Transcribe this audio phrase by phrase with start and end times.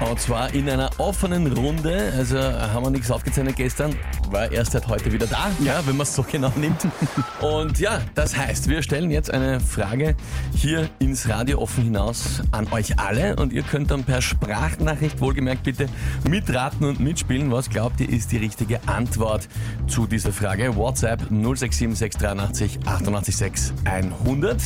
[0.00, 2.12] Und zwar in einer offenen Runde.
[2.16, 3.96] Also haben wir nichts aufgezeichnet gestern.
[4.30, 6.86] War erst seit heute wieder da, ja, wenn man es so genau nimmt.
[7.40, 10.14] Und ja, das heißt, wir stellen jetzt eine Frage
[10.54, 13.36] hier ins Radio offen hinaus an euch alle.
[13.36, 15.88] Und ihr könnt dann per Sprachnachricht, wohlgemerkt bitte,
[16.28, 17.50] mitraten und mitspielen.
[17.50, 19.48] Was glaubt ihr ist die richtige Antwort
[19.88, 20.76] zu dieser Frage?
[20.76, 24.62] WhatsApp 067683 886 100.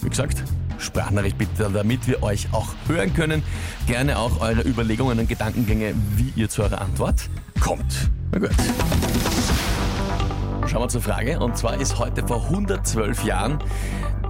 [0.00, 0.44] Wie gesagt,
[0.78, 3.42] Sprachnachricht bitte, damit wir euch auch hören können.
[3.86, 7.28] Gerne auch eure Überlegungen und Gedankengänge, wie ihr zu eurer Antwort
[7.60, 8.10] kommt.
[8.32, 8.50] Na gut.
[10.66, 11.40] Schauen wir zur Frage.
[11.40, 13.58] Und zwar ist heute vor 112 Jahren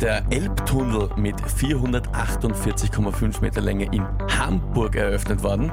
[0.00, 4.06] der Elbtunnel mit 448,5 Meter Länge in
[4.38, 5.70] Hamburg eröffnet worden.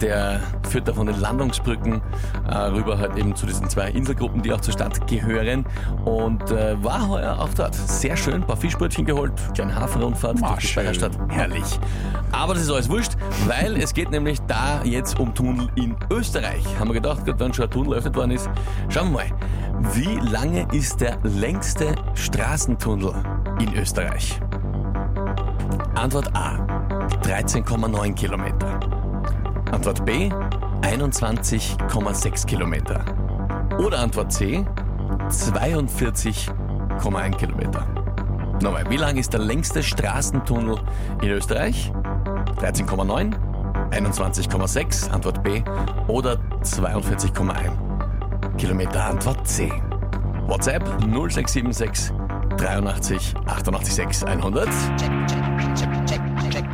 [0.00, 2.00] Der führt da von den Landungsbrücken
[2.48, 5.66] äh, rüber halt eben zu diesen zwei Inselgruppen, die auch zur Stadt gehören.
[6.04, 7.74] Und äh, war heuer auch dort.
[7.74, 11.12] Sehr schön, ein paar Fischbrötchen geholt, kleine Hafenrundfahrt durch die Speierstadt.
[11.28, 11.80] Herrlich.
[12.32, 13.12] Aber das ist alles wurscht,
[13.46, 16.64] weil es geht nämlich da jetzt um Tunnel in Österreich.
[16.78, 18.48] Haben wir gedacht, wenn schon ein Tunnel eröffnet worden ist.
[18.88, 19.26] Schauen wir mal.
[19.92, 23.12] Wie lange ist der längste Straßentunnel
[23.60, 24.40] in Österreich?
[25.94, 26.56] Antwort A
[27.22, 28.80] 13,9 Kilometer.
[29.72, 30.30] Antwort B
[30.82, 33.04] 21,6 Kilometer.
[33.78, 34.64] Oder Antwort C
[35.28, 37.86] 42,1 Kilometer.
[38.62, 40.78] Nochmal, wie lang ist der längste Straßentunnel
[41.20, 41.92] in Österreich?
[42.60, 43.34] 13,9,
[43.90, 45.62] 21,6, Antwort B
[46.08, 49.70] oder 42,1 Kilometer, Antwort C.
[50.46, 52.12] WhatsApp 0676
[52.56, 54.68] 83 88 6 100.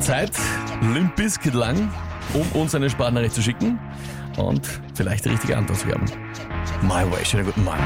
[0.00, 0.32] Zeit,
[0.92, 1.90] Limp Bizkit lang,
[2.34, 3.78] um uns eine Sprachnachricht zu schicken
[4.36, 6.04] und vielleicht die richtige Antwort zu geben.
[6.82, 7.80] My Way, schönen guten Morgen.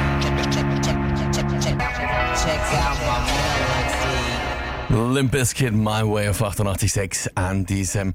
[5.14, 8.14] Limp Bizkit, My Way auf 88.6 an diesem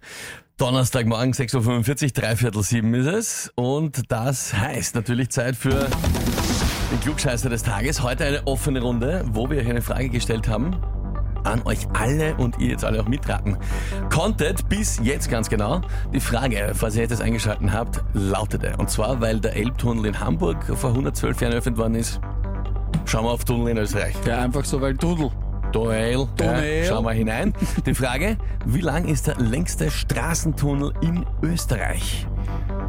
[0.58, 3.52] Donnerstagmorgen, 6.45 Uhr, dreiviertel sieben ist es.
[3.56, 5.88] Und das heißt natürlich Zeit für
[6.92, 8.02] den Klugscheißer des Tages.
[8.02, 10.76] Heute eine offene Runde, wo wir euch eine Frage gestellt haben
[11.44, 13.58] an euch alle und ihr jetzt alle auch mitraten
[14.12, 15.82] konntet, bis jetzt ganz genau.
[16.14, 20.58] Die Frage, falls ihr jetzt eingeschaltet habt, lautete, und zwar, weil der Elbtunnel in Hamburg
[20.76, 22.20] vor 112 Jahren eröffnet worden ist.
[23.06, 24.16] Schauen wir auf Tunnel in Österreich.
[24.26, 25.32] Ja, einfach so, weil Tunnel.
[25.72, 26.28] Tunnel.
[26.36, 26.80] Tunnel.
[26.80, 27.54] Ja, schauen wir hinein.
[27.86, 32.28] Die Frage, wie lang ist der längste Straßentunnel in Österreich?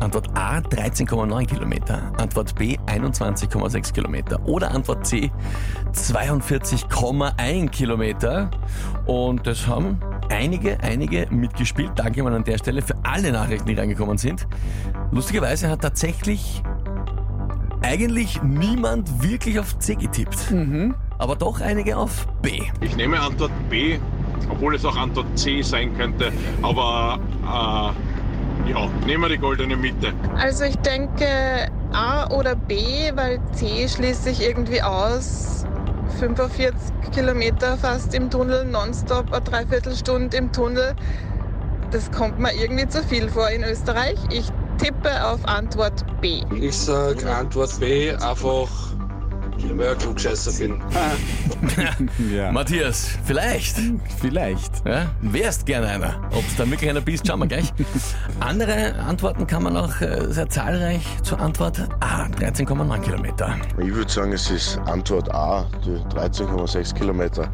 [0.00, 5.30] Antwort A 13,9 Kilometer, Antwort B 21,6 Kilometer oder Antwort C
[5.92, 8.50] 42,1 Kilometer.
[9.06, 10.00] Und das haben
[10.30, 11.92] einige, einige mitgespielt.
[11.96, 14.46] Danke mal an der Stelle für alle Nachrichten, die reingekommen sind.
[15.12, 16.62] Lustigerweise hat tatsächlich
[17.82, 20.52] eigentlich niemand wirklich auf C getippt.
[21.18, 22.62] Aber doch einige auf B.
[22.80, 23.98] Ich nehme Antwort B,
[24.48, 26.32] obwohl es auch Antwort C sein könnte.
[26.62, 28.09] Aber äh,
[28.70, 30.12] ja, nehmen wir die goldene Mitte.
[30.36, 31.26] Also ich denke
[31.92, 32.76] A oder B,
[33.14, 35.64] weil C schließt sich irgendwie aus.
[36.18, 36.72] 45
[37.12, 40.94] Kilometer fast im Tunnel, nonstop, eine Dreiviertelstunde im Tunnel.
[41.90, 44.18] Das kommt mir irgendwie zu viel vor in Österreich.
[44.30, 44.46] Ich
[44.78, 46.42] tippe auf Antwort B.
[46.60, 48.68] Ich sag Antwort B, einfach
[49.68, 50.80] weil ich ein Klugscheißer bin.
[52.34, 52.50] Ja.
[52.52, 53.76] Matthias, vielleicht.
[54.20, 54.69] Vielleicht.
[54.84, 56.20] Ja, wärst gerne einer.
[56.30, 57.72] Ob es da wirklich einer bist, schauen wir gleich.
[58.40, 63.56] Andere Antworten kann man auch äh, sehr zahlreich zur Antwort A, 13,9 Kilometer.
[63.78, 67.50] Ich würde sagen, es ist Antwort A, die 13,6 Kilometer.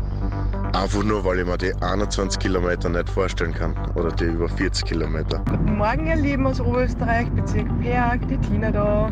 [0.72, 3.74] Einfach nur, weil ich mir die 21 Kilometer nicht vorstellen kann.
[3.94, 5.42] Oder die über 40 Kilometer.
[5.64, 9.10] Morgen, ihr Lieben aus Oberösterreich, Bezirk Perg, die Tina da.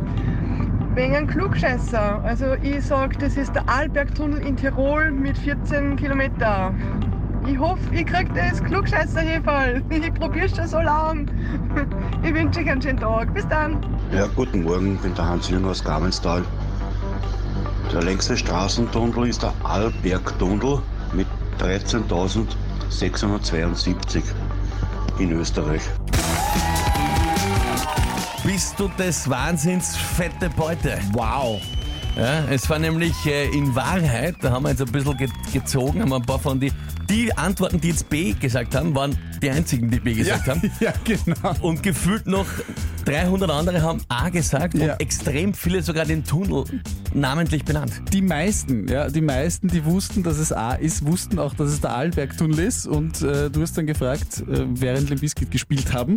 [0.95, 2.23] Wegen Klugscheißer.
[2.23, 6.73] Also ich sag, das ist der Arlbergtunnel in Tirol mit 14 Kilometer.
[7.47, 9.83] Ich hoffe, ich krieg das klugscheißer -Heferl.
[9.91, 11.29] Ich probier's schon so lang.
[12.23, 13.35] Ich wünsche euch einen schönen Tag.
[13.35, 13.85] Bis dann.
[14.13, 16.43] Ja, guten Morgen, ich bin der Hans Jünger aus Gabelstal.
[17.93, 20.81] Der längste Straßentunnel ist der Arlbergtunnel
[21.13, 21.27] mit
[21.61, 24.23] 13.672
[25.19, 25.83] in Österreich.
[28.43, 30.99] Bist du des Wahnsinns fette Beute?
[31.13, 31.61] Wow.
[32.17, 36.01] Ja, es war nämlich äh, in Wahrheit, da haben wir jetzt ein bisschen ge gezogen,
[36.01, 36.71] haben wir ein paar von die,
[37.11, 40.63] die Antworten, die jetzt B gesagt haben, waren die einzigen, die B gesagt haben.
[40.81, 41.55] Ja, genau.
[41.61, 42.47] Und gefühlt noch
[43.07, 44.93] 300 andere haben A gesagt Ja.
[44.95, 46.65] und extrem viele sogar den Tunnel
[47.15, 47.93] namentlich benannt.
[48.13, 51.81] Die meisten, ja, die meisten, die wussten, dass es A ist, wussten auch, dass es
[51.81, 52.87] der Arlbergtunnel ist.
[52.87, 56.15] Und äh, du hast dann gefragt, äh, während Limp Bizkit gespielt haben,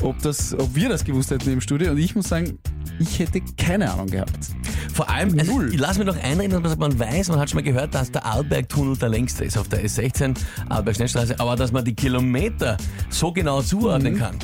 [0.00, 1.90] ob, das, ob wir das gewusst hätten im Studio.
[1.90, 2.56] Und ich muss sagen,
[3.00, 4.38] ich hätte keine Ahnung gehabt.
[4.94, 7.64] Vor allem, also, ich lass mir noch einreden, dass man weiß, man hat schon mal
[7.64, 10.36] gehört, dass der Arlbergtunnel der längste ist auf der S16,
[10.68, 12.76] Arlberg Schnellstraße, aber dass man die Kilometer
[13.10, 14.38] so genau zuordnen kann.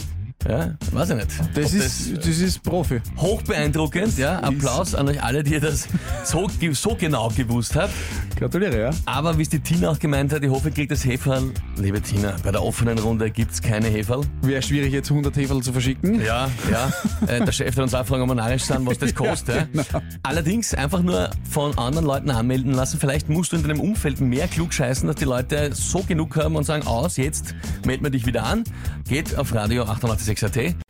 [0.48, 1.28] Ja, weiß ich nicht.
[1.54, 3.00] Das ist, das ist Profi.
[3.18, 4.40] hoch beeindruckend, ja.
[4.40, 5.86] Applaus an euch alle, die ihr das
[6.24, 7.92] so, so genau gewusst habt.
[8.40, 8.90] Gratuliere, ja.
[9.04, 11.52] Aber wie es die Tina auch gemeint hat, ich hoffe, ihr kriegt das Heferl.
[11.76, 14.22] Liebe Tina, bei der offenen Runde gibt's keine Heferl.
[14.40, 16.22] Wäre schwierig, jetzt 100 Heferl zu verschicken.
[16.22, 16.90] Ja, ja.
[17.26, 19.68] Äh, der Chef wird uns auch fragen, ob wir narrisch sind, was das kostet.
[19.74, 20.00] ja.
[20.22, 22.98] Allerdings einfach nur von anderen Leuten anmelden lassen.
[22.98, 26.56] Vielleicht musst du in deinem Umfeld mehr klug scheißen, dass die Leute so genug haben
[26.56, 27.54] und sagen, aus, jetzt
[27.84, 28.64] melden wir dich wieder an.
[29.06, 30.89] Geht auf Radio 886 AT.